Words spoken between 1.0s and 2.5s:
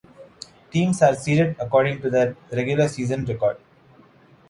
are seeded according to their